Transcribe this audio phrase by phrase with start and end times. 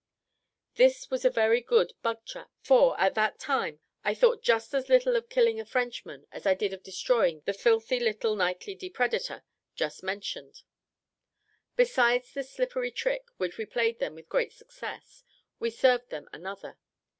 [0.77, 4.89] This was a very good bug trap; for, at that time, I thought just as
[4.89, 9.43] little of killing a Frenchman as I did of destroying the filthy little nightly depredator
[9.75, 10.63] just mentioned.
[11.75, 15.23] Besides this slippery trick, which we played them with great success,
[15.59, 16.79] we served them another.